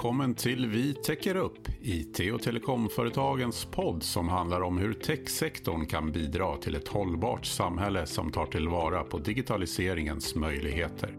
[0.00, 6.12] Välkommen till Vi täcker upp, IT och telekomföretagens podd som handlar om hur techsektorn kan
[6.12, 11.14] bidra till ett hållbart samhälle som tar tillvara på digitaliseringens möjligheter.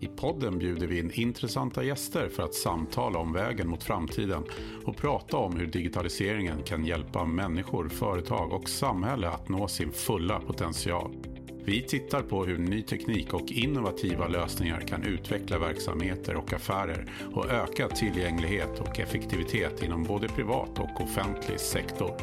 [0.00, 4.44] I podden bjuder vi in intressanta gäster för att samtala om vägen mot framtiden
[4.84, 10.40] och prata om hur digitaliseringen kan hjälpa människor, företag och samhälle att nå sin fulla
[10.40, 11.33] potential.
[11.66, 17.50] Vi tittar på hur ny teknik och innovativa lösningar kan utveckla verksamheter och affärer och
[17.50, 22.14] öka tillgänglighet och effektivitet inom både privat och offentlig sektor.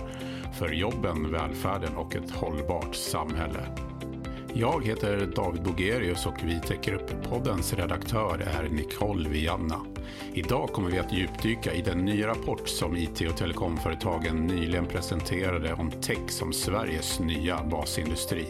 [0.59, 3.67] För jobben, välfärden och ett hållbart samhälle.
[4.53, 9.85] Jag heter David Bogerius och vi täcker upp poddens redaktör är Nicole Vianna.
[10.33, 15.73] Idag kommer vi att djupdyka i den nya rapport som IT och telekomföretagen nyligen presenterade
[15.73, 18.45] om tech som Sveriges nya basindustri.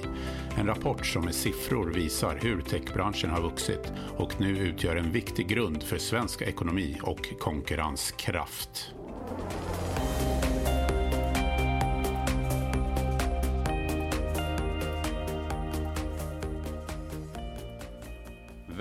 [0.58, 5.48] En rapport som med siffror visar hur techbranschen har vuxit och nu utgör en viktig
[5.48, 8.94] grund för svensk ekonomi och konkurrenskraft.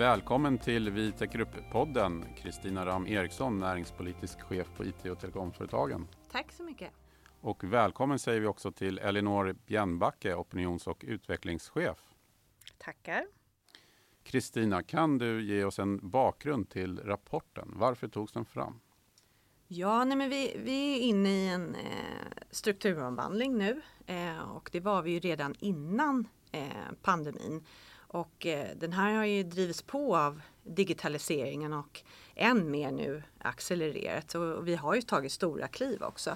[0.01, 6.07] Välkommen till Vi täcker upp-podden, Kristina Ram Eriksson, näringspolitisk chef på IT och telekomföretagen.
[6.31, 6.91] Tack så mycket.
[7.41, 11.97] Och välkommen säger vi också till Elinor Bjernbacke, opinions och utvecklingschef.
[12.77, 13.25] Tackar.
[14.23, 17.73] Kristina, kan du ge oss en bakgrund till rapporten?
[17.75, 18.79] Varför togs den fram?
[19.67, 21.81] Ja, nej men vi, vi är inne i en eh,
[22.51, 26.63] strukturomvandling nu eh, och det var vi ju redan innan eh,
[27.01, 27.65] pandemin.
[28.11, 32.01] Och eh, den här har ju drivits på av digitaliseringen och
[32.35, 34.35] än mer nu accelererat.
[34.35, 36.29] Och vi har ju tagit stora kliv också.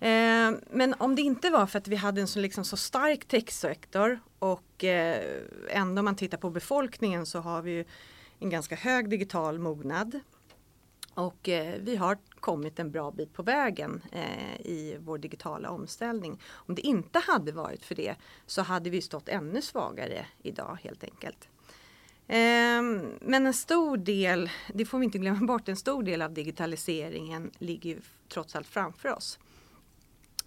[0.00, 3.24] Eh, men om det inte var för att vi hade en så, liksom, så stark
[3.24, 7.84] techsektor och eh, ändå om man tittar på befolkningen så har vi
[8.38, 10.20] en ganska hög digital mognad.
[11.14, 16.40] Och eh, vi har kommit en bra bit på vägen eh, i vår digitala omställning.
[16.50, 18.14] Om det inte hade varit för det
[18.46, 21.48] så hade vi stått ännu svagare idag helt enkelt.
[22.26, 22.82] Eh,
[23.20, 27.50] men en stor del, det får vi inte glömma bort, en stor del av digitaliseringen
[27.58, 29.38] ligger trots allt framför oss.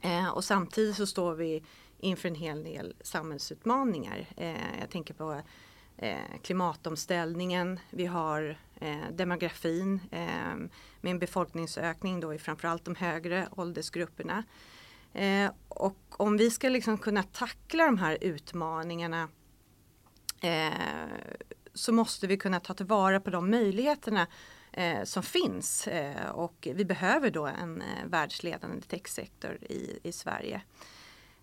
[0.02, 1.63] Eh, och samtidigt så står vi
[2.00, 4.28] inför en hel del samhällsutmaningar.
[4.38, 5.41] Eh, jag tänker på
[6.03, 10.56] Eh, klimatomställningen, vi har eh, demografin eh,
[11.01, 14.44] med en befolkningsökning då i framförallt de högre åldersgrupperna.
[15.13, 19.29] Eh, och om vi ska liksom kunna tackla de här utmaningarna
[20.41, 20.72] eh,
[21.73, 24.28] så måste vi kunna ta tillvara på de möjligheterna
[24.72, 30.61] eh, som finns eh, och vi behöver då en eh, världsledande techsektor i, i Sverige.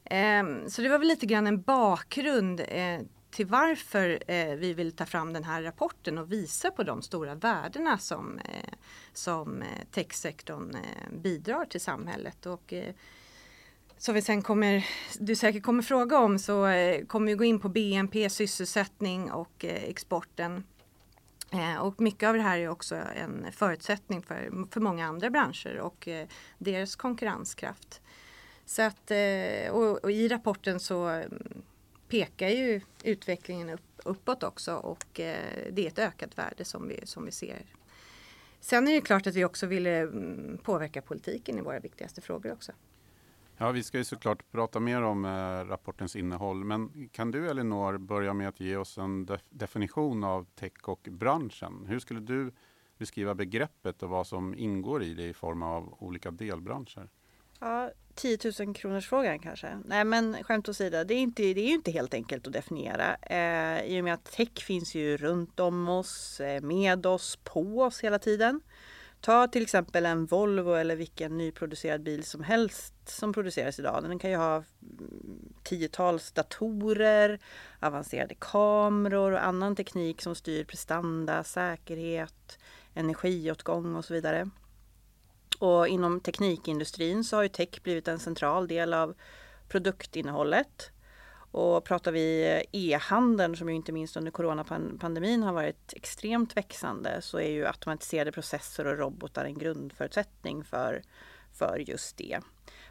[0.05, 2.61] Eh, så det var väl lite grann en bakgrund
[3.31, 7.35] till varför eh, vi vill ta fram den här rapporten och visa på de stora
[7.35, 8.73] värdena som, eh,
[9.13, 12.47] som eh, techsektorn eh, bidrar till samhället.
[12.47, 12.95] Och, eh,
[13.99, 14.87] som vi sen kommer,
[15.19, 19.65] du säkert kommer fråga om så eh, kommer vi gå in på BNP, sysselsättning och
[19.65, 20.65] eh, exporten.
[21.53, 25.79] Eh, och mycket av det här är också en förutsättning för, för många andra branscher
[25.79, 26.09] och
[26.59, 28.01] deras konkurrenskraft.
[28.67, 29.11] Så att,
[29.71, 31.63] och, och i rapporten så mm,
[32.09, 37.07] pekar ju utvecklingen upp, uppåt också och eh, det är ett ökat värde som vi,
[37.07, 37.63] som vi ser.
[38.61, 42.53] Sen är det klart att vi också ville mm, påverka politiken i våra viktigaste frågor
[42.53, 42.73] också.
[43.57, 45.29] Ja, vi ska ju såklart prata mer om eh,
[45.69, 46.65] rapportens innehåll.
[46.65, 51.09] Men kan du Elinor börja med att ge oss en def definition av tech och
[51.11, 51.87] branschen?
[51.87, 52.53] Hur skulle du
[52.99, 57.09] beskriva begreppet och vad som ingår i det i form av olika delbranscher?
[57.61, 59.79] Ja, 10 000 kronors frågan kanske.
[59.85, 63.17] Nej men skämt åsido, det är, inte, det är ju inte helt enkelt att definiera.
[63.23, 67.81] Eh, I och med att tech finns ju runt om oss, eh, med oss, på
[67.81, 68.61] oss hela tiden.
[69.21, 74.03] Ta till exempel en Volvo eller vilken nyproducerad bil som helst som produceras idag.
[74.03, 74.65] Den kan ju ha mm,
[75.63, 77.39] tiotals datorer,
[77.81, 82.59] avancerade kameror och annan teknik som styr prestanda, säkerhet,
[82.95, 84.51] energiåtgång och så vidare.
[85.59, 89.15] Och inom teknikindustrin så har ju tech blivit en central del av
[89.69, 90.91] produktinnehållet.
[91.51, 97.39] Och pratar vi e-handeln som ju inte minst under coronapandemin har varit extremt växande så
[97.39, 101.03] är ju automatiserade processer och robotar en grundförutsättning för,
[101.53, 102.41] för just det.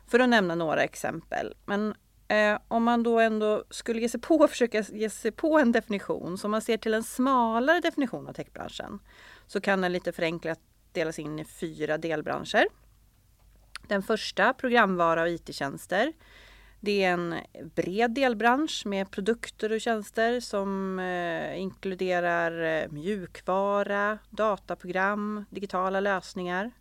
[0.08, 1.56] För att nämna några exempel.
[1.66, 1.96] Men
[2.28, 6.38] eh, om man då ändå skulle ge sig på försöka ge sig på en definition,
[6.38, 9.00] så om man ser till en smalare definition av techbranschen,
[9.48, 10.60] så kan den lite förenklat
[10.98, 12.68] delas in i fyra delbranscher.
[13.88, 16.14] Den första, programvara och IT-tjänster.
[16.80, 17.36] Det är en
[17.76, 26.72] bred delbransch med produkter och tjänster som eh, inkluderar eh, mjukvara, dataprogram, digitala lösningar.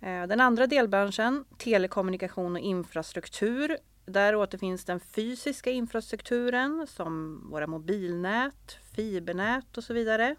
[0.00, 3.76] Eh, den andra delbranschen, telekommunikation och infrastruktur.
[4.06, 10.36] Där återfinns den fysiska infrastrukturen som våra mobilnät, fibernät och så vidare.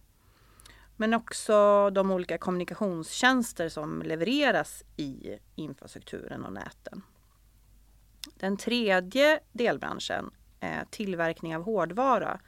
[0.98, 7.02] Men också de olika kommunikationstjänster som levereras i infrastrukturen och näten.
[8.36, 12.40] Den tredje delbranschen, eh, tillverkning av hårdvara,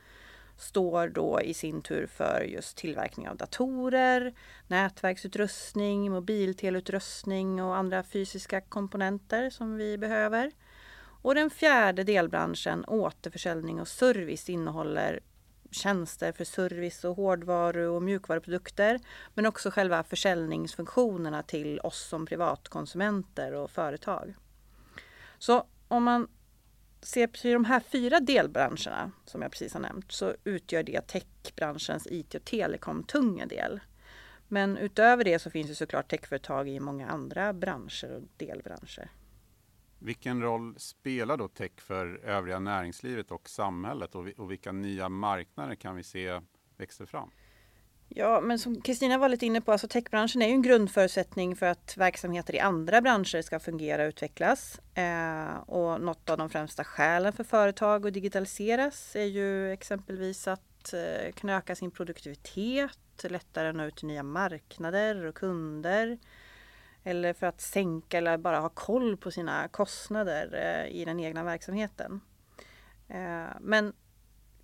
[0.57, 4.33] står då i sin tur för just tillverkning av datorer,
[4.67, 10.51] nätverksutrustning, mobilteleutrustning och andra fysiska komponenter som vi behöver.
[11.21, 15.19] Och den fjärde delbranschen, återförsäljning och service, innehåller
[15.71, 18.99] tjänster för service och hårdvaru och mjukvaruprodukter.
[19.33, 24.33] Men också själva försäljningsfunktionerna till oss som privatkonsumenter och företag.
[25.37, 26.27] Så om man
[27.01, 32.07] ser till de här fyra delbranscherna som jag precis har nämnt så utgör det techbranschens
[32.11, 33.79] IT och telekom tunga del.
[34.47, 39.09] Men utöver det så finns det såklart techföretag i många andra branscher och delbranscher.
[39.99, 45.95] Vilken roll spelar då tech för övriga näringslivet och samhället och vilka nya marknader kan
[45.95, 46.41] vi se
[46.77, 47.31] växer fram?
[48.11, 51.65] Ja, men som Kristina var lite inne på, alltså techbranschen är ju en grundförutsättning för
[51.65, 54.79] att verksamheter i andra branscher ska fungera och utvecklas.
[54.93, 60.93] Eh, och något av de främsta skälen för företag att digitaliseras är ju exempelvis att
[60.93, 66.17] eh, kunna öka sin produktivitet, lättare nå ut till nya marknader och kunder.
[67.09, 71.43] Eller för att sänka eller bara ha koll på sina kostnader eh, i den egna
[71.43, 72.21] verksamheten.
[73.07, 73.93] Eh, men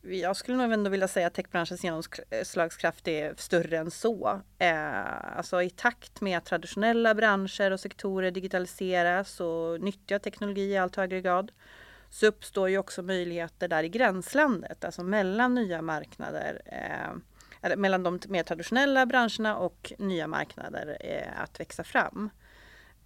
[0.01, 4.41] jag skulle nog ändå vilja säga att techbranschens genomslagskraft eh, är större än så.
[4.59, 10.77] Eh, alltså i takt med att traditionella branscher och sektorer digitaliseras och nyttjar teknologi i
[10.77, 11.51] allt högre grad
[12.09, 17.17] så uppstår ju också möjligheter där i gränslandet, alltså mellan nya marknader, eh,
[17.77, 22.29] mellan de mer traditionella branscherna och nya marknader eh, att växa fram.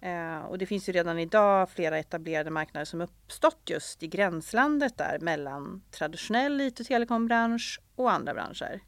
[0.00, 4.98] Eh, och det finns ju redan idag flera etablerade marknader som uppstått just i gränslandet
[4.98, 8.80] där mellan traditionell IT och telekombransch och andra branscher.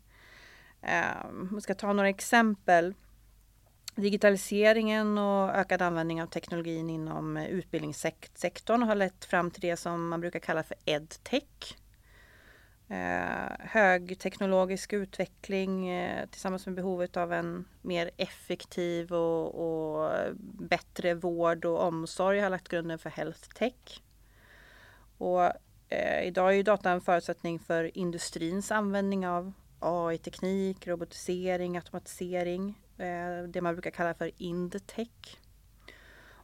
[0.82, 2.94] Eh, ska ta några exempel.
[3.94, 10.08] Digitaliseringen och ökad användning av teknologin inom eh, utbildningssektorn har lett fram till det som
[10.08, 11.76] man brukar kalla för edtech.
[12.92, 20.12] Eh, högteknologisk utveckling eh, tillsammans med behovet av en mer effektiv och, och,
[20.58, 24.02] bättre vård och omsorg har lagt grunden för health tech.
[25.18, 25.42] Och,
[25.88, 33.42] eh, idag är ju data en förutsättning för industrins användning av AI-teknik, robotisering, automatisering, eh,
[33.48, 35.38] det man brukar kalla för indtech.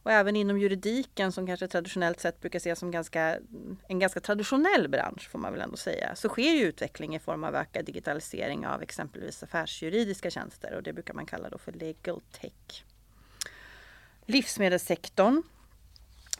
[0.09, 3.39] Och även inom juridiken som kanske traditionellt sett brukar ses som ganska,
[3.87, 7.43] en ganska traditionell bransch får man väl ändå säga, så sker ju utveckling i form
[7.43, 12.21] av ökad digitalisering av exempelvis affärsjuridiska tjänster och det brukar man kalla då för legal
[12.31, 12.83] tech.
[14.25, 15.43] Livsmedelssektorn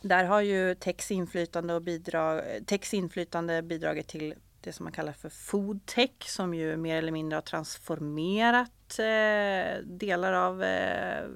[0.01, 5.13] där har ju techs inflytande, och bidrag, techs inflytande bidragit till det som man kallar
[5.13, 11.27] för Foodtech som ju mer eller mindre har transformerat eh, delar av eh,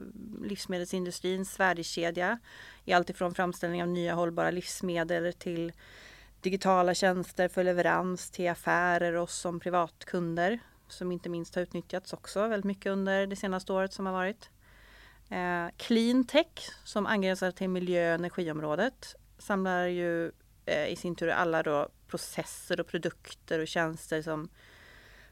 [0.42, 2.40] livsmedelsindustrins värdekedja
[2.86, 5.72] i allt ifrån framställning av nya hållbara livsmedel till
[6.42, 12.48] digitala tjänster för leverans till affärer och som privatkunder som inte minst har utnyttjats också
[12.48, 14.50] väldigt mycket under det senaste året som har varit.
[15.30, 20.32] Eh, clean tech som angränsar till miljö och energiområdet samlar ju
[20.66, 24.50] eh, i sin tur alla då processer och produkter och tjänster som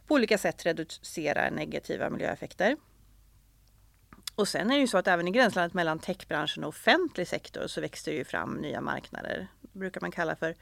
[0.07, 2.77] på olika sätt reducerar negativa miljöeffekter.
[4.35, 7.67] Och sen är det ju så att även i gränslandet mellan techbranschen och offentlig sektor
[7.67, 9.47] så växer det ju fram nya marknader.
[9.61, 10.55] Det brukar man kalla för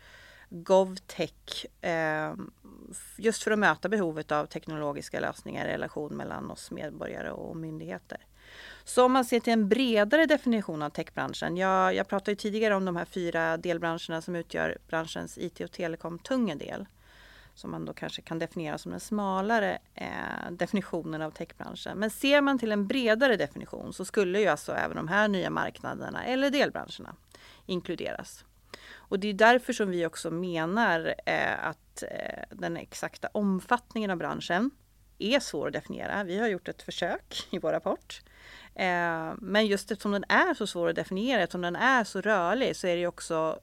[0.49, 1.65] GovTech.
[1.81, 2.33] Eh,
[3.17, 8.17] just för att möta behovet av teknologiska lösningar i relation mellan oss medborgare och myndigheter.
[8.83, 11.57] Så om man ser till en bredare definition av techbranschen.
[11.57, 16.19] Jag, jag pratade tidigare om de här fyra delbranscherna som utgör branschens IT och telekom
[16.19, 16.85] tunga del.
[17.53, 21.97] Som man då kanske kan definiera som den smalare eh, definitionen av techbranschen.
[21.97, 25.49] Men ser man till en bredare definition så skulle ju alltså även de här nya
[25.49, 27.15] marknaderna eller delbranscherna
[27.65, 28.45] inkluderas.
[28.93, 34.17] Och det är därför som vi också menar eh, att eh, den exakta omfattningen av
[34.17, 34.71] branschen
[35.19, 36.23] är svår att definiera.
[36.23, 38.21] Vi har gjort ett försök i vår rapport.
[38.75, 42.75] Eh, men just eftersom den är så svår att definiera, eftersom den är så rörlig
[42.75, 43.59] så är det också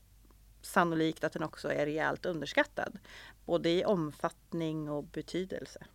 [0.62, 2.98] sannolikt att den också är rejält underskattad.
[3.44, 5.86] Både i omfattning och betydelse.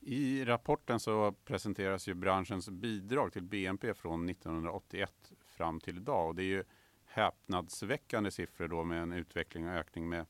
[0.00, 5.12] I rapporten så presenteras ju branschens bidrag till BNP från 1981
[5.46, 6.64] fram till idag och det är ju
[7.06, 10.26] häpnadsväckande siffror då med en utveckling och ökning med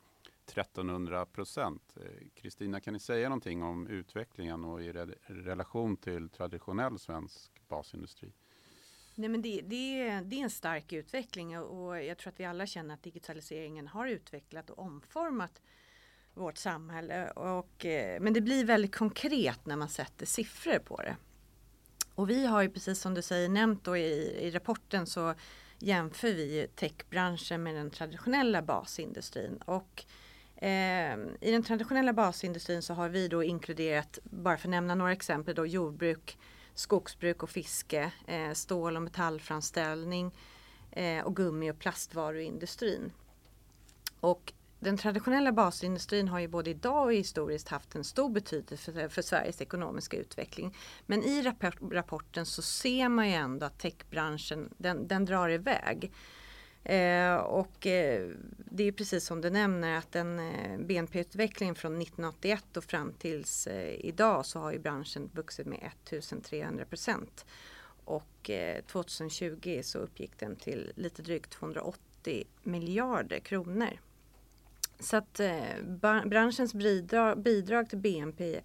[0.50, 1.96] 1300 procent.
[2.34, 4.92] Kristina, kan ni säga någonting om utvecklingen och i
[5.26, 8.32] relation till traditionell svensk basindustri?
[9.14, 12.66] Nej, men det, det, det är en stark utveckling och jag tror att vi alla
[12.66, 15.62] känner att digitaliseringen har utvecklat och omformat
[16.34, 17.30] vårt samhälle.
[17.30, 21.16] Och, eh, men det blir väldigt konkret när man sätter siffror på det.
[22.14, 25.34] Och vi har ju precis som du säger nämnt då i, i rapporten så
[25.78, 29.56] jämför vi techbranschen med den traditionella basindustrin.
[29.56, 30.04] Och
[30.60, 35.12] Ehm, i den traditionella basindustrin så har vi då inkluderat, bara för att nämna några
[35.12, 36.38] exempel, då jordbruk,
[36.74, 40.34] skogsbruk och fiske, eh, stål och metallframställning
[40.90, 43.12] eh, och gummi och plastvaruindustrin.
[44.20, 49.08] Och den traditionella basindustrin har ju både idag och historiskt haft en stor betydelse för,
[49.08, 50.76] för Sveriges ekonomiska utveckling.
[51.06, 56.12] Men i rapport, rapporten så ser man ju ändå att techbranschen den, den drar iväg.
[56.88, 62.76] Eh, och eh, det är precis som du nämner att den eh, BNP-utvecklingen från 1981
[62.76, 67.46] och fram tills eh, idag så har ju branschen vuxit med 1300 procent.
[68.04, 74.00] Och eh, 2020 så uppgick den till lite drygt 280 miljarder kronor.
[75.00, 75.82] Så att eh,
[76.24, 78.60] branschens bidrag, bidrag till BNP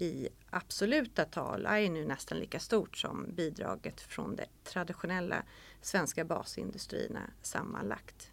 [0.00, 5.42] i absoluta tal är nu nästan lika stort som bidraget från de traditionella
[5.82, 8.32] svenska basindustrierna sammanlagt.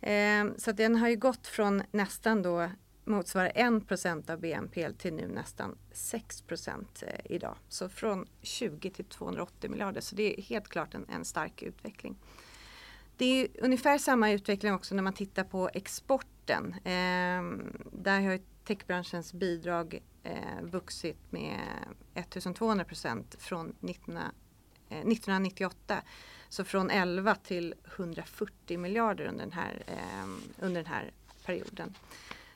[0.00, 2.70] Ehm, så den har ju gått från nästan då
[3.04, 6.44] motsvarar 1% av BNP till nu nästan 6
[7.02, 7.56] eh, idag.
[7.68, 10.00] Så från 20 till 280 miljarder.
[10.00, 12.16] Så det är helt klart en, en stark utveckling.
[13.16, 16.74] Det är ungefär samma utveckling också när man tittar på exporten.
[16.84, 17.42] Eh,
[17.92, 21.60] där har techbranschens bidrag eh, vuxit med
[22.14, 24.22] 1200 procent från 19, eh,
[24.88, 26.02] 1998.
[26.48, 30.28] Så från 11 till 140 miljarder under den här, eh,
[30.58, 31.10] under den här
[31.46, 31.94] perioden.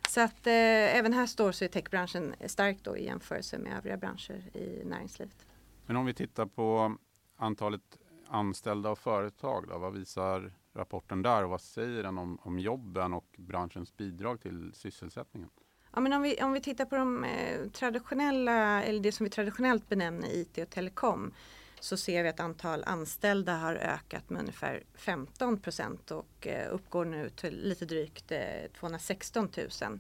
[0.09, 4.57] Så att eh, även här står sig techbranschen starkt då i jämförelse med övriga branscher
[4.57, 5.47] i näringslivet.
[5.87, 6.97] Men om vi tittar på
[7.37, 7.99] antalet
[8.29, 13.13] anställda och företag, då, vad visar rapporten där och vad säger den om, om jobben
[13.13, 15.51] och branschens bidrag till sysselsättningen?
[15.97, 19.31] Ja, men om, vi, om vi tittar på de eh, traditionella, eller det som vi
[19.31, 21.33] traditionellt benämner IT och telekom
[21.81, 27.05] så ser vi att antal anställda har ökat med ungefär 15 procent och eh, uppgår
[27.05, 29.49] nu till lite drygt eh, 216
[29.83, 29.99] 000.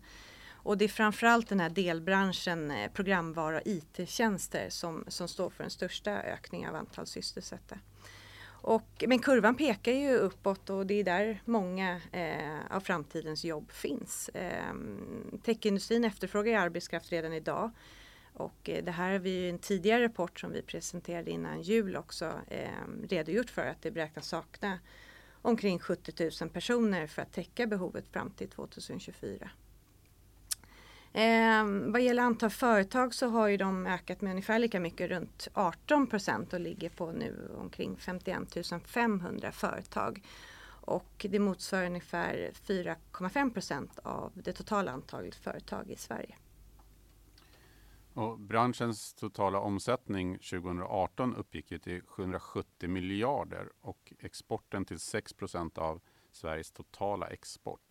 [0.50, 5.64] Och det är framförallt den här delbranschen eh, programvara och IT-tjänster som, som står för
[5.64, 7.78] den största ökningen av antal sysselsatta.
[8.60, 13.72] Och, men kurvan pekar ju uppåt och det är där många eh, av framtidens jobb
[13.72, 14.28] finns.
[14.28, 14.74] Eh,
[15.44, 17.70] techindustrin efterfrågar arbetskraft redan idag.
[18.32, 21.96] Och eh, det här har vi i en tidigare rapport som vi presenterade innan jul
[21.96, 22.68] också eh,
[23.08, 24.78] redogjort för att det beräknas sakna
[25.42, 29.50] omkring 70 000 personer för att täcka behovet fram till 2024.
[31.16, 35.48] Eh, vad gäller antal företag så har ju de ökat med ungefär lika mycket, runt
[35.54, 38.54] 18 procent och ligger på nu omkring 51
[38.84, 40.22] 500 företag.
[40.80, 46.36] Och det motsvarar ungefär 4,5 procent av det totala antalet företag i Sverige.
[48.14, 56.00] Och branschens totala omsättning 2018 uppgick till 770 miljarder och exporten till 6 procent av
[56.32, 57.85] Sveriges totala export.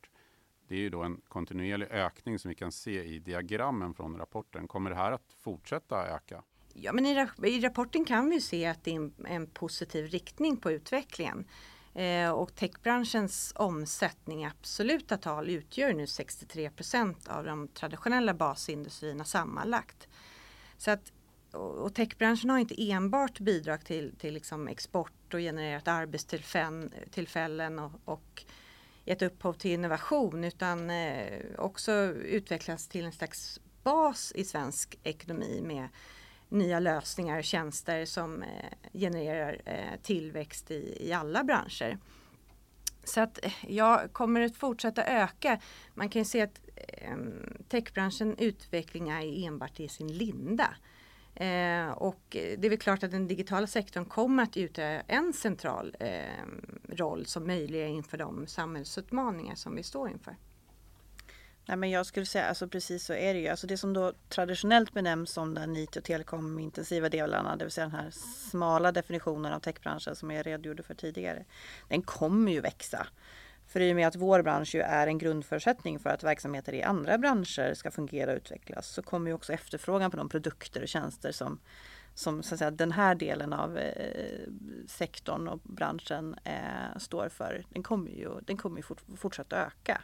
[0.68, 4.68] Det är ju då en kontinuerlig ökning som vi kan se i diagrammen från rapporten.
[4.68, 6.44] Kommer det här att fortsätta öka?
[6.74, 10.58] Ja, men i, i rapporten kan vi se att det är en, en positiv riktning
[10.58, 11.46] på utvecklingen.
[11.94, 19.24] Eh, och techbranschens omsättning i absoluta tal utgör nu 63 procent av de traditionella basindustrierna
[19.24, 20.08] sammanlagt.
[20.78, 21.12] Så att,
[21.52, 28.46] och techbranschen har inte enbart bidrag till, till liksom export och genererat arbetstillfällen och, och
[29.06, 35.62] gett upphov till innovation utan eh, också utvecklats till en slags bas i svensk ekonomi
[35.64, 35.88] med
[36.50, 41.98] nya lösningar och tjänster som eh, genererar eh, tillväxt i, i alla branscher.
[43.04, 45.60] Så att ja, kommer att fortsätta öka.
[45.94, 47.18] Man kan ju se att eh,
[47.68, 50.76] techbranschen utveckling är enbart i sin linda.
[51.36, 55.96] Eh, och det är väl klart att den digitala sektorn kommer att utgöra en central
[56.00, 56.24] eh,
[56.90, 60.36] roll som möjliggör inför de samhällsutmaningar som vi står inför.
[61.68, 63.48] Nej, men jag skulle säga, alltså precis så är det ju.
[63.48, 67.88] Alltså det som då traditionellt benämns som den IT och telekomintensiva delarna, det vill säga
[67.88, 68.12] den här
[68.50, 71.46] smala definitionen av techbranschen som jag redogjorde för tidigare.
[71.88, 73.08] Den kommer ju växa.
[73.76, 76.84] För i och med att vår bransch ju är en grundförutsättning för att verksamheter i
[76.84, 80.88] andra branscher ska fungera och utvecklas så kommer ju också efterfrågan på de produkter och
[80.88, 81.60] tjänster som,
[82.14, 84.40] som så att säga, den här delen av eh,
[84.88, 90.02] sektorn och branschen eh, står för, den kommer ju, den kommer ju fort, fortsätta öka.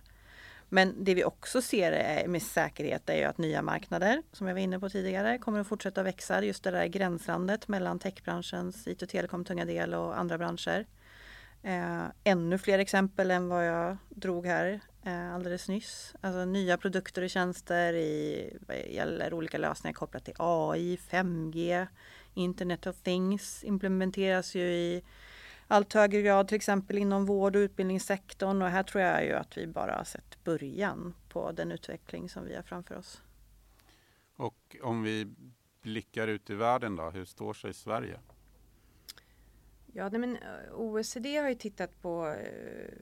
[0.69, 4.53] Men det vi också ser eh, med säkerhet är ju att nya marknader, som jag
[4.53, 6.43] var inne på tidigare, kommer att fortsätta växa.
[6.43, 10.85] Just det där gränslandet mellan techbranschens IT och telekom tunga del och andra branscher.
[11.63, 16.15] Eh, ännu fler exempel än vad jag drog här eh, alldeles nyss.
[16.21, 21.87] Alltså nya produkter och tjänster i vad gäller olika lösningar kopplat till AI, 5G,
[22.33, 25.03] Internet of Things implementeras ju i
[25.67, 29.57] allt högre grad till exempel inom vård och utbildningssektorn och här tror jag ju att
[29.57, 33.21] vi bara har sett början på den utveckling som vi har framför oss.
[34.35, 35.27] Och om vi
[35.81, 38.19] blickar ut i världen då, hur står sig Sverige?
[39.93, 42.93] Ja, men eh, OECD har ju tittat på, eh,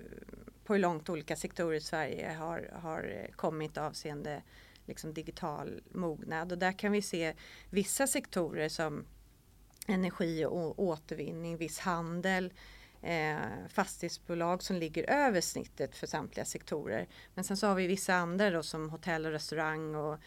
[0.64, 4.42] på hur långt olika sektorer i Sverige har, har eh, kommit avseende
[4.86, 7.34] liksom digital mognad och där kan vi se
[7.70, 9.06] vissa sektorer som
[9.88, 12.54] energi och återvinning, viss handel,
[13.02, 13.38] eh,
[13.70, 17.08] fastighetsbolag som ligger över snittet för samtliga sektorer.
[17.34, 20.20] Men sen så har vi vissa andra då som hotell och restaurang och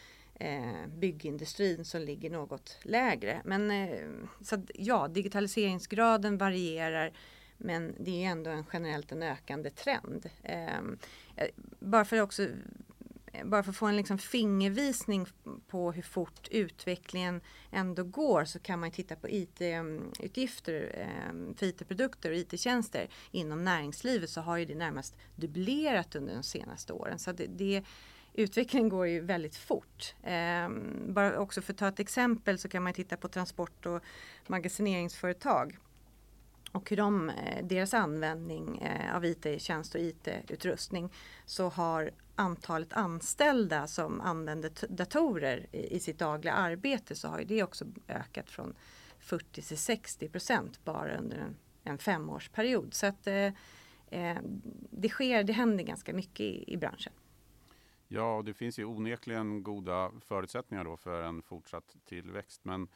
[0.43, 3.43] eh, byggindustrin som ligger något lägre.
[3.45, 4.09] Men eh,
[4.41, 7.13] så ja, digitaliseringsgraden varierar
[7.63, 10.31] men det är ändå en generellt en ökande trend.
[10.43, 10.99] Ehm,
[11.37, 11.49] eh,
[11.81, 12.43] bara för att också
[13.33, 15.27] eh, bara för att få en liksom fingervisning
[15.69, 22.31] på hur fort utvecklingen ändå går så kan man titta på IT-utgifter ehm, för IT-produkter
[22.31, 27.19] och IT-tjänster inom näringslivet så har ju det närmast dubblerat under de senaste åren.
[27.19, 27.83] Så det, det
[28.35, 30.15] utvecklingen går ju väldigt fort.
[30.23, 30.69] Eh,
[31.07, 34.03] bara också för att ta ett exempel så kan man titta på transport och
[34.47, 35.79] magasineringsföretag
[36.73, 41.13] och hur de, eh, deras användning eh, av IT-tjänst och IT-utrustning
[41.47, 47.85] så har antalet anställda som använder datorer i, sitt dagliga arbete så har det också
[48.09, 48.75] ökat från
[49.19, 52.95] 40 till 60 procent bara under en, en femårsperiod.
[52.95, 53.53] Så att eh,
[54.11, 54.39] eh,
[54.91, 57.13] det sker, det händer ganska mycket i, i branschen.
[58.15, 62.65] Ja, och det finns ju onekligen goda förutsättningar då för en fortsatt tillväxt.
[62.65, 62.89] Men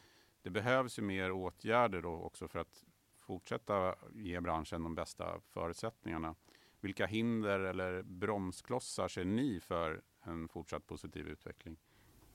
[0.43, 2.85] det behövs ju mer åtgärder då också för att
[3.21, 6.35] fortsätta ge branschen de bästa förutsättningarna.
[6.81, 11.77] Vilka hinder eller bromsklossar ser ni för en fortsatt positiv utveckling?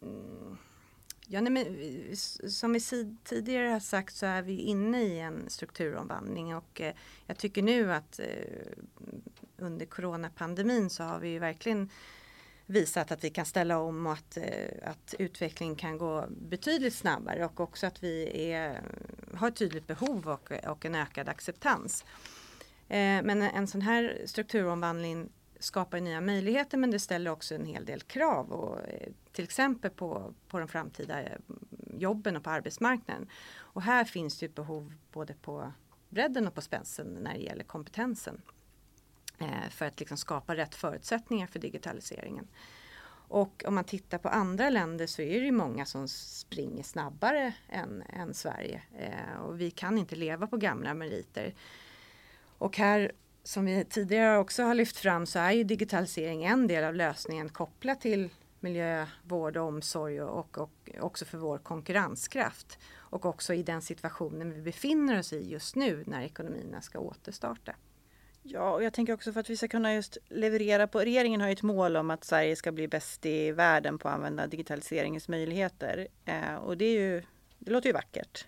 [0.02, 0.58] Mm.
[1.28, 2.16] Ja, nej, men,
[2.52, 2.80] som vi
[3.24, 6.94] tidigare har sagt så är vi inne i en strukturomvandling och eh,
[7.26, 8.26] jag tycker nu att eh,
[9.58, 11.90] under coronapandemin så har vi verkligen
[12.72, 14.44] visat att vi kan ställa om och att, eh,
[14.84, 18.82] att utvecklingen kan gå betydligt snabbare och också att vi är,
[19.34, 22.06] har ett tydligt behov och, och en ökad acceptans.
[22.88, 25.30] Eh, men en sån här strukturomvandling
[25.60, 29.92] skapar nya möjligheter men det ställer också en hel del krav och, eh, till exempel
[29.92, 31.40] på, på de framtida mm,
[31.98, 33.30] jobben och på arbetsmarknaden.
[33.54, 35.72] Och här finns det ett behov både på
[36.10, 38.42] bredden och på spänsten när det gäller kompetensen.
[39.42, 42.48] Eh, för att liksom skapa rätt förutsättningar för digitaliseringen.
[43.28, 48.04] Och om man tittar på andra länder så är det många som springer snabbare än,
[48.10, 48.82] än Sverige.
[48.98, 51.54] Eh, och vi kan inte leva på gamla meriter.
[52.58, 53.12] Och här,
[53.44, 57.50] som vi tidigare också har lyft fram, så är ju digitalisering en del av lösningen
[57.50, 62.80] kopplat till miljö, vård och omsorg och, och, också för vår konkurrenskraft.
[62.96, 67.76] Och också i den situationen vi befinner oss i just nu när ekonomierna ska återstarta.
[68.44, 71.48] Ja, och jag tänker också för att vi ska kunna just leverera på, regeringen har
[71.48, 75.28] ju ett mål om att Sverige ska bli bäst i världen på att använda digitaliseringens
[75.28, 76.08] möjligheter.
[76.26, 77.24] Eh, och det är ju,
[77.60, 78.46] det låter ju vackert.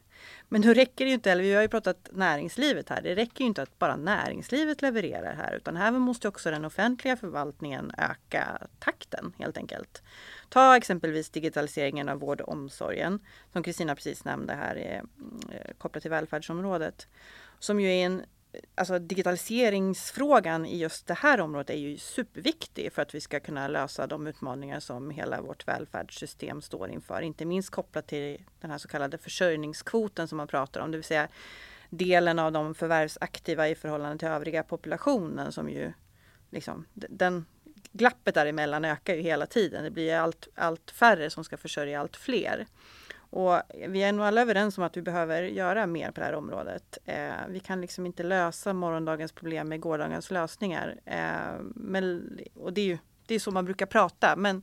[0.50, 3.42] Men då räcker det ju inte, eller vi har ju pratat näringslivet här, det räcker
[3.42, 8.68] ju inte att bara näringslivet levererar här utan här måste också den offentliga förvaltningen öka
[8.80, 10.04] takten helt enkelt.
[10.50, 13.20] Ta exempelvis digitaliseringen av vård och omsorgen
[13.52, 17.08] som Kristina precis nämnde här eh, kopplat till välfärdsområdet.
[17.60, 18.24] Som ju är en
[18.76, 23.68] alltså digitaliseringsfrågan i just det här området är ju superviktig för att vi ska kunna
[23.68, 27.22] lösa de utmaningar som hela vårt välfärdssystem står inför.
[27.22, 31.04] Inte minst kopplat till den här så kallade försörjningskvoten som man pratar om, det vill
[31.04, 31.28] säga
[31.90, 35.94] delen av de förvärvsaktiva i förhållande till övriga populationen som ju
[36.50, 37.46] liksom den
[37.92, 39.84] glappet däremellan ökar ju hela tiden.
[39.84, 42.66] Det blir allt, allt färre som ska försörja allt fler.
[43.36, 46.36] Och vi är nog alla överens om att vi behöver göra mer på det här
[46.36, 46.98] området.
[47.06, 51.00] Eh, vi kan liksom inte lösa morgondagens problem med gårdagens lösningar.
[51.06, 54.36] Eh, men, och det är ju det är så man brukar prata.
[54.36, 54.62] Men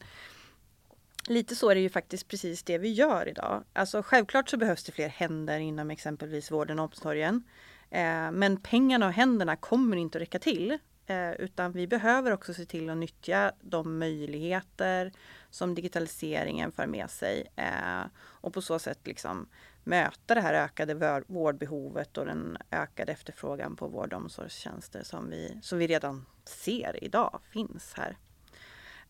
[1.26, 3.64] lite så är det ju faktiskt precis det vi gör idag.
[3.72, 7.42] Alltså självklart så behövs det fler händer inom exempelvis vården och omsorgen.
[7.90, 10.78] Eh, men pengarna och händerna kommer inte att räcka till.
[11.10, 15.12] Eh, utan vi behöver också se till att nyttja de möjligheter
[15.50, 17.46] som digitaliseringen för med sig.
[17.56, 19.48] Eh, och på så sätt liksom
[19.84, 25.58] möta det här ökade vårdbehovet och den ökade efterfrågan på vård och omsorgstjänster som vi,
[25.62, 28.16] som vi redan ser idag finns här.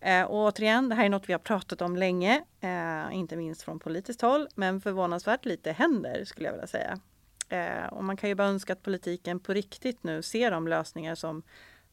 [0.01, 3.63] Eh, och återigen, det här är något vi har pratat om länge, eh, inte minst
[3.63, 7.01] från politiskt håll, men förvånansvärt lite händer skulle jag vilja säga.
[7.49, 11.15] Eh, och man kan ju bara önska att politiken på riktigt nu ser de lösningar
[11.15, 11.43] som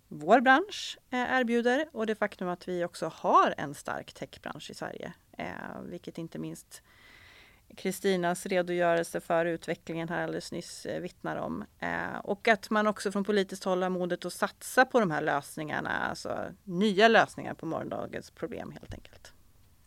[0.07, 4.73] vår bransch eh, erbjuder och det faktum att vi också har en stark techbransch i
[4.73, 6.83] Sverige, eh, vilket inte minst
[7.77, 11.65] Kristinas redogörelse för utvecklingen här alldeles nyss eh, vittnar om.
[12.23, 15.89] Och att man också från politiskt håll har modet att satsa på de här lösningarna,
[15.89, 19.33] alltså nya lösningar på morgondagens problem helt enkelt.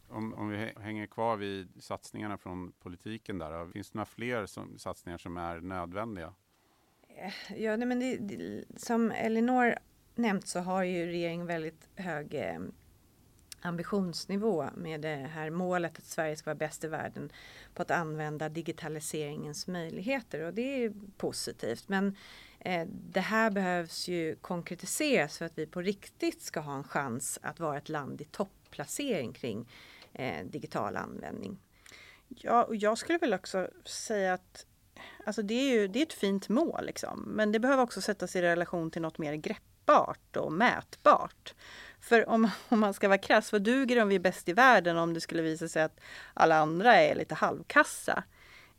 [0.08, 4.78] Om, om vi hänger kvar vid satsningarna från politiken där, finns det några fler som,
[4.78, 6.34] satsningar som är nödvändiga?
[7.56, 9.74] Ja, nej, men det, det, som Elinor
[10.20, 12.60] nämnt så har ju regeringen väldigt hög eh,
[13.60, 17.32] ambitionsnivå med det här målet att Sverige ska vara bäst i världen
[17.74, 21.88] på att använda digitaliseringens möjligheter och det är positivt.
[21.88, 22.16] Men
[22.58, 27.38] eh, det här behövs ju konkretiseras för att vi på riktigt ska ha en chans
[27.42, 29.68] att vara ett land i topplacering kring
[30.12, 31.58] eh, digital användning.
[32.28, 34.66] Ja, och jag skulle väl också säga att
[35.26, 37.20] alltså det är ju det är ett fint mål, liksom.
[37.20, 41.54] men det behöver också sättas i relation till något mer grepp mätbart och mätbart.
[42.00, 44.52] För om, om man ska vara krass, vad duger det om vi är bäst i
[44.52, 46.00] världen om det skulle visa sig att
[46.34, 48.24] alla andra är lite halvkassa?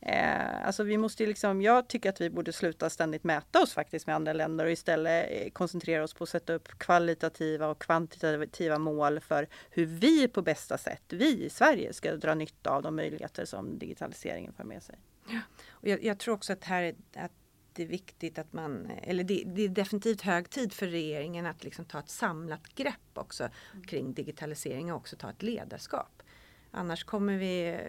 [0.02, 4.08] Eh, alltså vi måste liksom, jag tycker att vi borde sluta ständigt mäta oss faktiskt
[4.08, 8.78] med andra länder och istället eh, koncentrera oss på att sätta upp kvalitativa och kvantitativa
[8.78, 12.96] mål för hur vi på bästa sätt, vi i Sverige, ska dra nytta av de
[12.96, 14.96] möjligheter som digitaliseringen för med sig.
[15.28, 15.40] Ja.
[15.70, 17.32] Och jag, jag tror också att, här, att
[17.74, 21.64] det är viktigt att man, eller det, det, är definitivt hög tid för regeringen att
[21.64, 23.84] liksom ta ett samlat grepp också mm.
[23.84, 26.24] kring digitalisering och också ta ett ledarskap.
[26.72, 27.80] Annars kommer vi,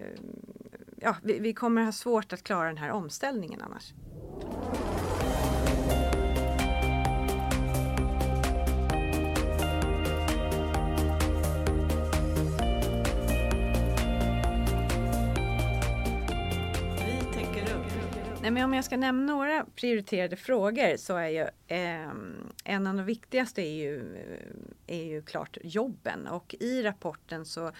[1.00, 3.92] ja, vi, vi kommer ha svårt att klara den här omställningen annars.
[18.52, 21.40] Men om jag ska nämna några prioriterade frågor så är ju
[21.76, 22.10] eh,
[22.64, 24.16] en av de viktigaste är ju,
[24.86, 27.72] är ju klart jobben och i rapporten så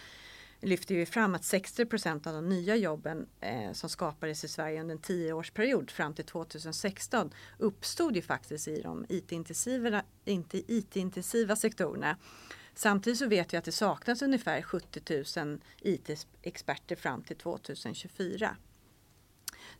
[0.61, 4.81] lyfter vi fram att 60 procent av de nya jobben eh, som skapades i Sverige
[4.81, 10.03] under en tioårsperiod fram till 2016 uppstod ju faktiskt i de IT-intensiva,
[10.67, 12.17] IT-intensiva sektorerna.
[12.75, 18.57] Samtidigt så vet vi att det saknas ungefär 70 000 IT-experter fram till 2024.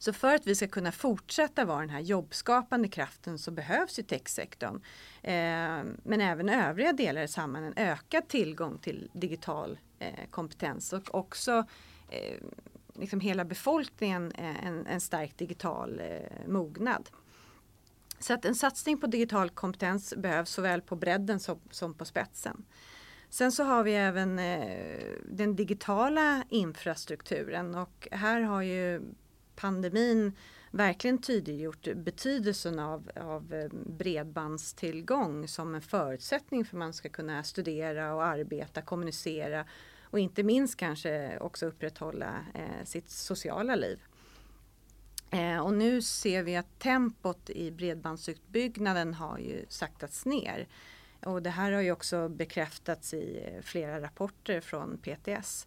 [0.03, 4.03] Så för att vi ska kunna fortsätta vara den här jobbskapande kraften så behövs ju
[4.03, 4.83] techsektorn.
[5.23, 11.15] Eh, men även övriga delar i samhället en ökad tillgång till digital eh, kompetens och
[11.15, 11.65] också
[12.09, 12.37] eh,
[12.95, 17.11] liksom hela befolkningen eh, en, en stark digital eh, mognad.
[18.19, 22.65] Så att en satsning på digital kompetens behövs såväl på bredden som, som på spetsen.
[23.31, 29.03] Sen så har vi även eh, den digitala infrastrukturen och här har ju
[29.57, 30.33] pandemin
[30.71, 37.43] verkligen tydliggjort betydelsen av, av eh, bredbandstillgång som en förutsättning för att man ska kunna
[37.43, 39.65] studera och arbeta, kommunicera
[40.03, 44.01] och inte minst kanske också upprätthålla eh, sitt sociala liv.
[45.31, 50.69] Eh, och nu ser vi att tempot i bredbandsutbyggnaden har ju saktats ner.
[51.21, 55.67] Och det här har ju också bekräftats i eh, flera rapporter från PTS.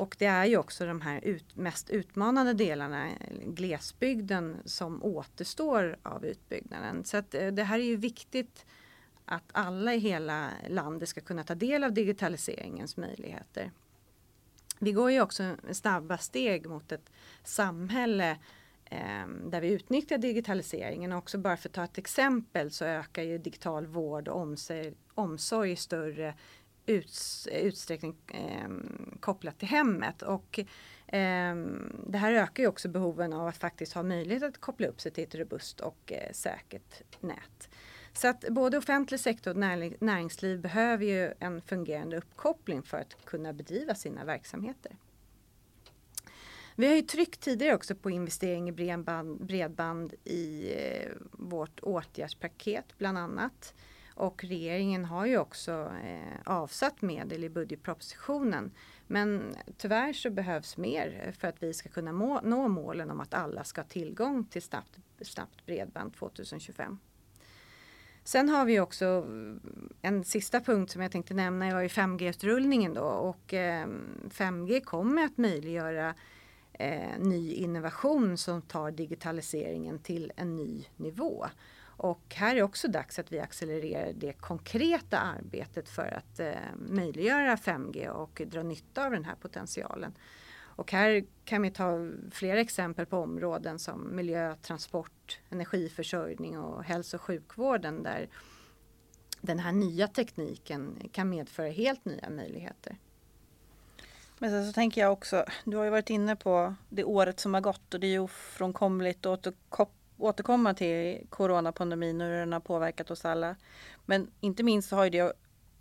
[0.00, 3.08] Och det är ju också de här ut, mest utmanande delarna,
[3.44, 7.04] glesbygden, som återstår av utbyggnaden.
[7.04, 8.66] Så att eh, det här är ju viktigt
[9.24, 13.70] att alla i hela landet ska kunna ta del av digitaliseringens möjligheter.
[14.78, 17.10] Vi går ju också snabba steg mot ett
[17.44, 18.30] samhälle
[18.84, 21.12] eh, där vi utnyttjar digitaliseringen.
[21.12, 25.70] också bara för att ta ett exempel så ökar ju digital vård och omsorg, omsorg
[25.70, 26.34] i större
[26.90, 28.68] uts, utsträckning eh,
[29.20, 30.22] kopplat till hemmet.
[30.22, 30.58] Och,
[31.06, 31.56] eh,
[32.06, 35.12] det här ökar ju också behoven av att faktiskt ha möjlighet att koppla upp sig
[35.12, 37.68] till ett robust och eh, säkert nät.
[38.12, 39.56] Så att både offentlig sektor och
[40.00, 44.96] näringsliv behöver ju en fungerande uppkoppling för att kunna bedriva sina verksamheter.
[46.76, 52.98] Vi har ju tryckt tidigare också på investering i bredband, bredband i eh, vårt åtgärdspaket
[52.98, 53.74] bland annat.
[54.20, 58.70] Och regeringen har ju också eh, avsatt medel i budgetpropositionen.
[59.06, 63.34] Men tyvärr så behövs mer för att vi ska kunna må, nå målen om att
[63.34, 66.98] alla ska ha tillgång till snabbt, snabbt bredband 2025.
[68.24, 72.94] Sen har vi också eh, en sista punkt som jag tänkte nämna var ju 5G-utrullningen
[72.94, 73.86] då och eh,
[74.28, 76.14] 5G kommer att möjliggöra
[76.72, 81.46] eh, ny innovation som tar digitaliseringen till en ny nivå.
[82.02, 86.54] Och här är också dags att vi accelererar det konkreta arbetet för att eh,
[86.88, 90.14] möjliggöra 5G och dra nytta av den här potentialen.
[90.60, 97.16] Och här kan vi ta flera exempel på områden som miljö, transport, energiförsörjning och hälso
[97.16, 98.28] och sjukvården där
[99.40, 102.96] den här nya tekniken kan medföra helt nya möjligheter.
[104.38, 107.54] Men sen så tänker jag också, du har ju varit inne på det året som
[107.54, 112.52] har gått och det är ju ofrånkomligt att återkoppla återkomma till coronapandemin och hur den
[112.52, 113.56] har påverkat oss alla.
[114.06, 115.32] Men inte minst så har ju det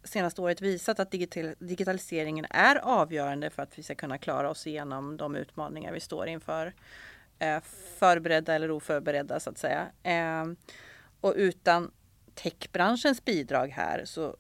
[0.04, 4.68] senaste året visat att digital, digitaliseringen är avgörande för att vi ska kunna klara oss
[4.68, 6.74] igenom de utmaningar vi står inför.
[7.40, 7.60] Eh,
[8.00, 9.88] förberedda eller oförberedda så att säga.
[10.04, 10.46] Eh,
[11.22, 11.92] och utan
[12.36, 14.38] techbranschens bidrag här så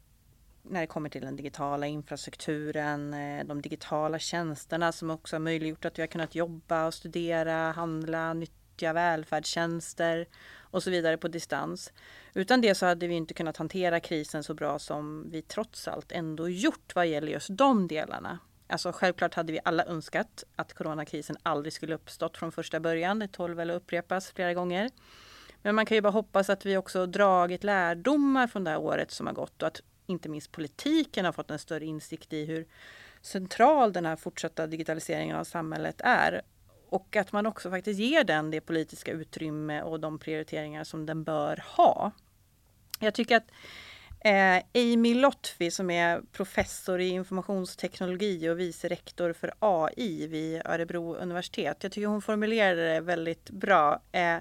[0.64, 5.86] när det kommer till den digitala infrastrukturen, eh, de digitala tjänsterna som också har möjliggjort
[5.86, 8.34] att vi har kunnat jobba och studera, handla,
[8.80, 10.28] nyttja välfärdstjänster
[10.72, 11.94] och så vidare på distans.
[12.34, 16.12] Utan det så hade vi inte kunnat hantera krisen så bra som vi trots allt
[16.12, 18.40] ändå gjort vad gäller just de delarna.
[18.68, 23.20] Alltså självklart hade vi alla önskat att coronakrisen aldrig skulle uppstått från första början.
[23.20, 24.90] Det tål väl att upprepas flera gånger.
[25.62, 29.12] Men man kan ju bara hoppas att vi också dragit lärdomar från det här året
[29.12, 32.66] som har gått och att inte minst politiken har fått en större insikt i hur
[33.22, 36.42] central den här fortsatta digitaliseringen av samhället är.
[36.90, 41.24] Och att man också faktiskt ger den det politiska utrymme och de prioriteringar som den
[41.24, 42.12] bör ha.
[43.00, 43.52] Jag tycker att
[44.20, 51.16] eh, Amy Lotfi som är professor i informationsteknologi och vice rektor för AI vid Örebro
[51.16, 51.78] universitet.
[51.84, 54.02] Jag tycker hon formulerade det väldigt bra.
[54.12, 54.38] Eh,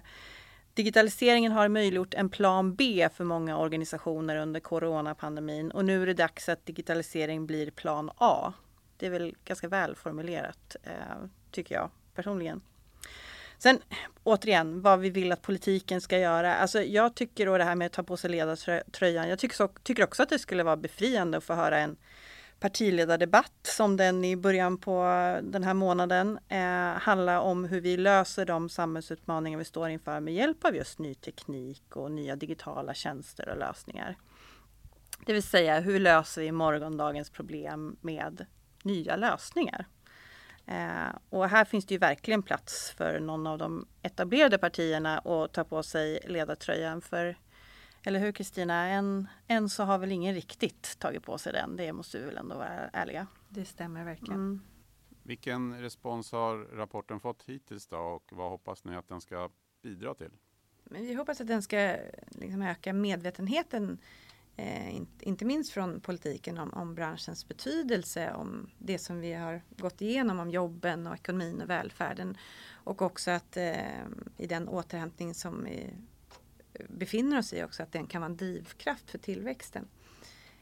[0.75, 6.15] Digitaliseringen har möjliggjort en plan B för många organisationer under coronapandemin och nu är det
[6.15, 8.53] dags att digitalisering blir plan A.
[8.97, 10.93] Det är väl ganska välformulerat, eh,
[11.51, 12.61] tycker jag personligen.
[13.59, 13.79] Sen
[14.23, 16.55] återigen, vad vi vill att politiken ska göra.
[16.55, 19.29] Alltså jag tycker då det här med att ta på sig ledartröjan.
[19.29, 21.97] Jag tycker, så, tycker också att det skulle vara befriande att få höra en
[22.61, 25.03] partiledardebatt som den i början på
[25.43, 30.35] den här månaden eh, handlar om hur vi löser de samhällsutmaningar vi står inför med
[30.35, 34.17] hjälp av just ny teknik och nya digitala tjänster och lösningar.
[35.27, 38.47] Det vill säga hur löser vi morgondagens problem med
[38.83, 39.87] nya lösningar?
[40.69, 45.53] Eh, och här finns det ju verkligen plats för någon av de etablerade partierna att
[45.53, 47.37] ta på sig ledartröjan för
[48.03, 48.75] eller hur Kristina?
[48.75, 51.77] Än, än så har väl ingen riktigt tagit på sig den.
[51.77, 53.27] Det måste vi väl ändå vara ärliga.
[53.49, 54.35] Det stämmer verkligen.
[54.35, 54.61] Mm.
[55.23, 59.51] Vilken respons har rapporten fått hittills då och vad hoppas ni att den ska
[59.83, 60.31] bidra till?
[60.85, 61.97] Men vi hoppas att den ska
[62.29, 63.99] liksom öka medvetenheten
[64.59, 70.03] eh, inte minst från politiken om, om, branschens betydelse, om det som vi har gått
[70.03, 72.37] igenom om jobben och ekonomin och välfärden.
[72.73, 74.05] Och också att eh,
[74.37, 75.91] i den återhämtning som vi
[76.89, 79.89] befinner oss i också, att den kan vara en drivkraft för tillväxten.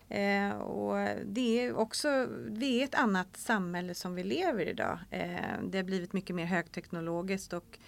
[0.08, 4.98] Eh, och det är också, det är ett annat samhälle som vi lever i idag.
[5.10, 7.78] Eh, det har blivit mycket mer högteknologiskt och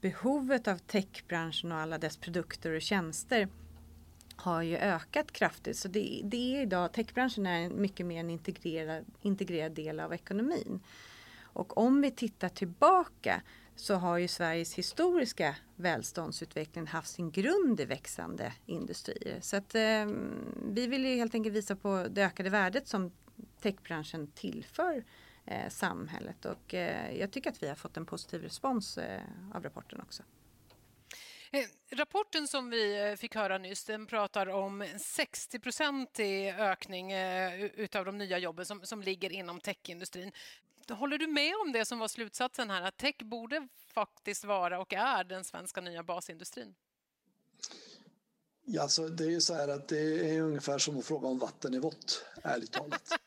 [0.00, 3.48] behovet av techbranschen och alla dess produkter och tjänster
[4.42, 5.76] har ju ökat kraftigt.
[5.76, 10.80] Så det, det är idag, techbranschen är mycket mer en integrerad, integrerad del av ekonomin.
[11.42, 13.42] Och om vi tittar tillbaka
[13.76, 19.38] så har ju Sveriges historiska välståndsutveckling haft sin grund i växande industrier.
[19.40, 20.06] Så att, eh,
[20.72, 23.12] vi vill ju helt enkelt visa på det ökade värdet som
[23.60, 25.04] techbranschen tillför
[25.44, 29.20] eh, samhället och eh, jag tycker att vi har fått en positiv respons eh,
[29.54, 30.22] av rapporten också.
[31.54, 37.12] Eh, rapporten som vi eh, fick höra nyss den pratar om 60 i ökning
[37.74, 40.32] utav de nya jobben som, som ligger inom techindustrin.
[40.88, 44.92] Håller du med om det som var slutsatsen här, att tech borde faktiskt vara och
[44.92, 46.74] är den svenska nya basindustrin?
[48.64, 51.38] Ja, alltså, det är ju så här att det är ungefär som att fråga om
[51.38, 53.12] vatten är vått, ärligt talat.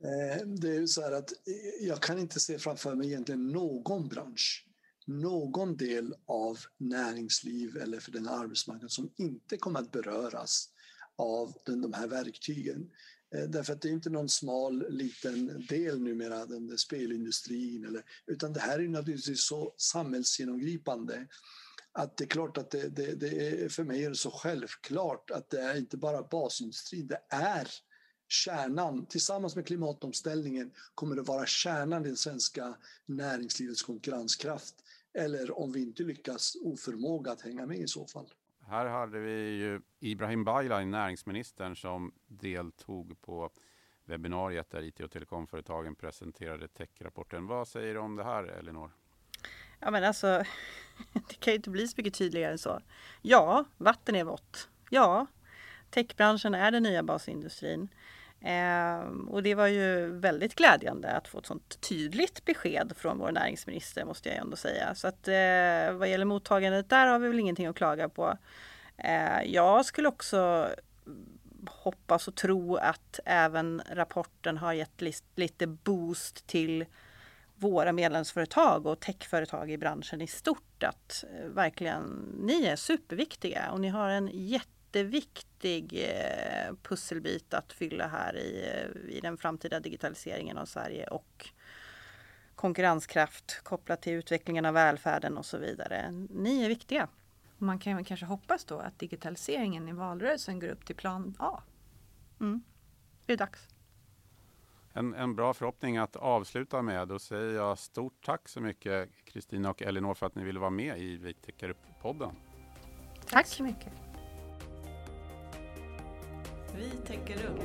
[0.00, 1.32] Eh, det är ju så här att
[1.80, 4.66] jag kan inte se framför mig egentligen någon bransch,
[5.08, 10.68] någon del av näringsliv eller för den arbetsmarknad som inte kommer att beröras
[11.16, 12.90] av de här verktygen.
[13.34, 18.02] Eh, därför att det är inte någon smal liten del numera, den där spelindustrin, eller,
[18.26, 21.26] utan det här är naturligtvis så samhällsgenomgripande
[21.92, 25.30] att det är klart att det, det, det är, för mig är det så självklart
[25.30, 27.68] att det är inte bara basindustrin, det är
[28.28, 34.74] kärnan, tillsammans med klimatomställningen kommer det vara kärnan i det svenska näringslivets konkurrenskraft.
[35.14, 38.32] Eller om vi inte lyckas, oförmåga att hänga med i så fall.
[38.66, 43.50] Här hade vi ju Ibrahim Baylan, näringsministern, som deltog på
[44.04, 47.46] webbinariet där IT och telekomföretagen presenterade techrapporten.
[47.46, 48.90] Vad säger du om det här Elinor?
[49.80, 50.26] Ja men alltså,
[51.12, 52.80] det kan ju inte bli så mycket tydligare än så.
[53.22, 54.68] Ja, vatten är vått.
[54.90, 55.26] Ja,
[55.90, 57.88] techbranschen är den nya basindustrin.
[58.40, 63.32] Eh, och det var ju väldigt glädjande att få ett sånt tydligt besked från vår
[63.32, 64.94] näringsminister måste jag ändå säga.
[64.94, 68.38] Så att eh, vad gäller mottagandet där har vi väl ingenting att klaga på.
[68.96, 70.68] Eh, jag skulle också
[71.66, 75.02] hoppas och tro att även rapporten har gett
[75.34, 76.84] lite boost till
[77.54, 80.82] våra medlemsföretag och techföretag i branschen i stort.
[80.82, 84.28] Att eh, verkligen, ni är superviktiga och ni har en
[84.88, 91.48] jätteviktig eh, pusselbit att fylla här i, eh, i den framtida digitaliseringen av Sverige och
[92.54, 96.10] konkurrenskraft kopplat till utvecklingen av välfärden och så vidare.
[96.30, 97.08] Ni är viktiga.
[97.58, 101.62] Man kan kanske hoppas då att digitaliseringen i valrörelsen går upp till plan A.
[102.40, 102.62] Mm.
[103.26, 103.68] Det är dags.
[104.92, 107.08] En, en bra förhoppning att avsluta med.
[107.08, 110.70] Då säger jag stort tack så mycket Kristina och Elinor för att ni ville vara
[110.70, 112.30] med i Vi täcker upp-podden.
[113.20, 113.30] Tack.
[113.30, 114.07] tack så mycket.
[116.78, 117.60] Vi täcker upp.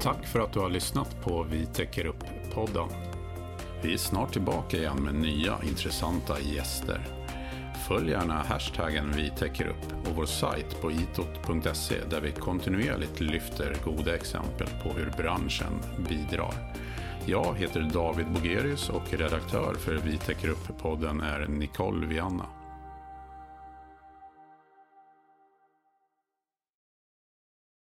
[0.00, 2.88] Tack för att du har lyssnat på Vi täcker upp-podden.
[3.82, 7.00] Vi är snart tillbaka igen med nya intressanta gäster.
[7.88, 13.76] Följ gärna hashtaggen vi täcker upp och vår sajt på itot.se där vi kontinuerligt lyfter
[13.84, 15.72] goda exempel på hur branschen
[16.08, 16.54] bidrar.
[17.26, 22.55] Jag heter David Bogerius och redaktör för Vi täcker upp-podden är Nicole Vianna.